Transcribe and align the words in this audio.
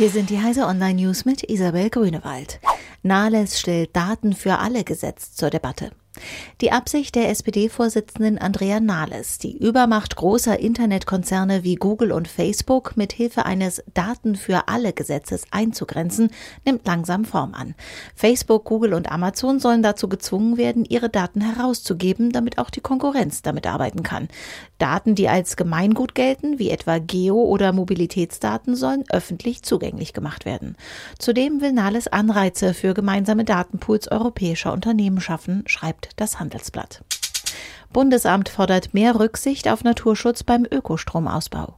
Hier 0.00 0.08
sind 0.08 0.30
die 0.30 0.40
Heise 0.40 0.64
Online 0.64 0.94
News 0.94 1.26
mit 1.26 1.50
Isabel 1.50 1.90
Grünewald. 1.90 2.58
Nahles 3.02 3.60
stellt 3.60 3.94
Daten 3.94 4.32
für 4.32 4.58
alle 4.58 4.82
Gesetz 4.82 5.34
zur 5.34 5.50
Debatte. 5.50 5.90
Die 6.60 6.72
Absicht 6.72 7.14
der 7.14 7.30
SPD-Vorsitzenden 7.30 8.36
Andrea 8.36 8.80
Nahles, 8.80 9.38
die 9.38 9.56
Übermacht 9.56 10.16
großer 10.16 10.58
Internetkonzerne 10.58 11.62
wie 11.62 11.76
Google 11.76 12.12
und 12.12 12.28
Facebook 12.28 12.96
mit 12.96 13.12
Hilfe 13.12 13.46
eines 13.46 13.82
Daten 13.94 14.34
für 14.34 14.68
alle 14.68 14.92
Gesetzes 14.92 15.44
einzugrenzen, 15.52 16.30
nimmt 16.66 16.86
langsam 16.86 17.24
Form 17.24 17.54
an. 17.54 17.74
Facebook, 18.14 18.64
Google 18.64 18.94
und 18.94 19.10
Amazon 19.10 19.60
sollen 19.60 19.82
dazu 19.82 20.08
gezwungen 20.08 20.58
werden, 20.58 20.84
ihre 20.84 21.08
Daten 21.08 21.40
herauszugeben, 21.40 22.30
damit 22.32 22.58
auch 22.58 22.70
die 22.70 22.82
Konkurrenz 22.82 23.42
damit 23.42 23.66
arbeiten 23.66 24.02
kann. 24.02 24.28
Daten, 24.78 25.14
die 25.14 25.28
als 25.28 25.56
Gemeingut 25.56 26.14
gelten, 26.14 26.58
wie 26.58 26.70
etwa 26.70 26.98
Geo- 26.98 27.44
oder 27.44 27.72
Mobilitätsdaten, 27.72 28.74
sollen 28.74 29.04
öffentlich 29.10 29.62
zugänglich 29.62 30.12
gemacht 30.12 30.44
werden. 30.44 30.76
Zudem 31.18 31.60
will 31.60 31.72
Nahles 31.72 32.08
Anreize 32.08 32.74
für 32.74 32.94
gemeinsame 32.94 33.44
Datenpools 33.44 34.08
europäischer 34.08 34.72
Unternehmen 34.72 35.20
schaffen, 35.20 35.64
schreibt 35.66 35.99
schreibt 36.00 36.20
das 36.20 36.40
Handelsblatt. 36.40 37.02
Bundesamt 37.92 38.48
fordert 38.48 38.94
mehr 38.94 39.18
Rücksicht 39.18 39.68
auf 39.68 39.84
Naturschutz 39.84 40.42
beim 40.42 40.64
Ökostromausbau. 40.70 41.76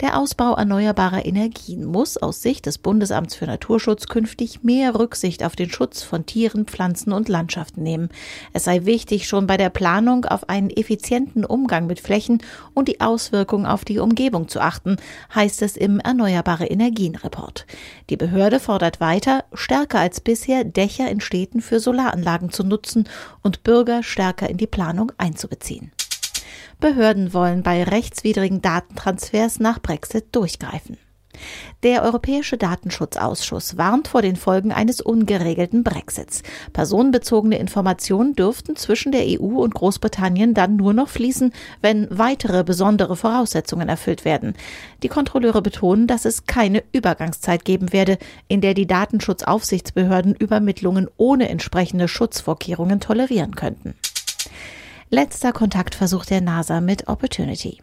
Der 0.00 0.18
Ausbau 0.18 0.54
erneuerbarer 0.54 1.24
Energien 1.24 1.84
muss 1.84 2.16
aus 2.16 2.42
Sicht 2.42 2.66
des 2.66 2.78
Bundesamts 2.78 3.34
für 3.34 3.46
Naturschutz 3.46 4.08
künftig 4.08 4.62
mehr 4.62 4.98
Rücksicht 4.98 5.42
auf 5.44 5.56
den 5.56 5.70
Schutz 5.70 6.02
von 6.02 6.26
Tieren, 6.26 6.66
Pflanzen 6.66 7.12
und 7.12 7.28
Landschaften 7.28 7.82
nehmen. 7.82 8.08
Es 8.52 8.64
sei 8.64 8.84
wichtig, 8.84 9.26
schon 9.26 9.46
bei 9.46 9.56
der 9.56 9.70
Planung 9.70 10.24
auf 10.24 10.48
einen 10.48 10.70
effizienten 10.70 11.44
Umgang 11.44 11.86
mit 11.86 12.00
Flächen 12.00 12.42
und 12.74 12.88
die 12.88 13.00
Auswirkungen 13.00 13.66
auf 13.66 13.84
die 13.84 13.98
Umgebung 13.98 14.48
zu 14.48 14.60
achten, 14.60 14.96
heißt 15.34 15.62
es 15.62 15.76
im 15.76 16.00
Erneuerbare 16.00 16.66
Energien 16.66 17.16
Report. 17.16 17.66
Die 18.10 18.16
Behörde 18.16 18.60
fordert 18.60 19.00
weiter, 19.00 19.44
stärker 19.54 20.00
als 20.00 20.20
bisher 20.20 20.64
Dächer 20.64 21.10
in 21.10 21.20
Städten 21.20 21.60
für 21.60 21.80
Solaranlagen 21.80 22.50
zu 22.50 22.64
nutzen 22.64 23.08
und 23.42 23.62
Bürger 23.62 24.02
stärker 24.02 24.50
in 24.50 24.56
die 24.56 24.66
Planung 24.66 25.12
einzubeziehen. 25.18 25.92
Behörden 26.80 27.32
wollen 27.32 27.62
bei 27.62 27.82
rechtswidrigen 27.82 28.62
Datentransfers 28.62 29.60
nach 29.60 29.80
Brexit 29.80 30.26
durchgreifen. 30.32 30.98
Der 31.82 32.02
Europäische 32.02 32.56
Datenschutzausschuss 32.56 33.76
warnt 33.76 34.08
vor 34.08 34.22
den 34.22 34.36
Folgen 34.36 34.72
eines 34.72 35.00
ungeregelten 35.00 35.84
Brexits. 35.84 36.42
Personenbezogene 36.72 37.58
Informationen 37.58 38.34
dürften 38.34 38.76
zwischen 38.76 39.12
der 39.12 39.24
EU 39.26 39.60
und 39.62 39.74
Großbritannien 39.74 40.54
dann 40.54 40.76
nur 40.76 40.92
noch 40.92 41.08
fließen, 41.08 41.52
wenn 41.82 42.06
weitere 42.10 42.64
besondere 42.64 43.16
Voraussetzungen 43.16 43.88
erfüllt 43.88 44.24
werden. 44.24 44.54
Die 45.02 45.08
Kontrolleure 45.08 45.62
betonen, 45.62 46.06
dass 46.06 46.24
es 46.24 46.46
keine 46.46 46.82
Übergangszeit 46.92 47.64
geben 47.64 47.92
werde, 47.92 48.18
in 48.48 48.60
der 48.60 48.74
die 48.74 48.86
Datenschutzaufsichtsbehörden 48.86 50.34
Übermittlungen 50.34 51.08
ohne 51.16 51.48
entsprechende 51.48 52.08
Schutzvorkehrungen 52.08 53.00
tolerieren 53.00 53.54
könnten. 53.54 53.94
Letzter 55.14 55.52
Kontaktversuch 55.52 56.24
der 56.24 56.40
NASA 56.40 56.80
mit 56.80 57.06
Opportunity. 57.06 57.80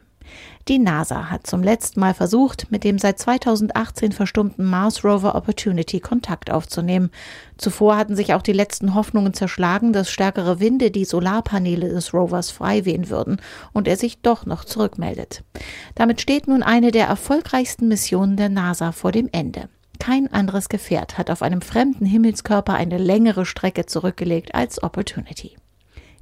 Die 0.67 0.79
NASA 0.79 1.29
hat 1.29 1.47
zum 1.47 1.63
letzten 1.63 2.01
Mal 2.01 2.13
versucht, 2.13 2.69
mit 2.71 2.83
dem 2.83 2.99
seit 2.99 3.19
2018 3.19 4.11
verstummten 4.11 4.65
Mars 4.65 5.05
Rover 5.05 5.33
Opportunity 5.35 6.01
Kontakt 6.01 6.51
aufzunehmen. 6.51 7.09
Zuvor 7.57 7.95
hatten 7.95 8.17
sich 8.17 8.33
auch 8.33 8.41
die 8.41 8.51
letzten 8.51 8.95
Hoffnungen 8.95 9.33
zerschlagen, 9.33 9.93
dass 9.93 10.11
stärkere 10.11 10.59
Winde 10.59 10.91
die 10.91 11.05
Solarpaneele 11.05 11.87
des 11.87 12.13
Rovers 12.13 12.51
frei 12.51 12.83
wehen 12.83 13.09
würden 13.09 13.37
und 13.71 13.87
er 13.87 13.95
sich 13.95 14.21
doch 14.21 14.45
noch 14.45 14.65
zurückmeldet. 14.65 15.45
Damit 15.95 16.19
steht 16.19 16.49
nun 16.49 16.63
eine 16.63 16.91
der 16.91 17.07
erfolgreichsten 17.07 17.87
Missionen 17.87 18.35
der 18.35 18.49
NASA 18.49 18.91
vor 18.91 19.13
dem 19.13 19.29
Ende. 19.31 19.69
Kein 19.99 20.27
anderes 20.33 20.67
Gefährt 20.67 21.17
hat 21.17 21.31
auf 21.31 21.43
einem 21.43 21.61
fremden 21.61 22.05
Himmelskörper 22.05 22.73
eine 22.73 22.97
längere 22.97 23.45
Strecke 23.45 23.85
zurückgelegt 23.85 24.53
als 24.53 24.83
Opportunity. 24.83 25.55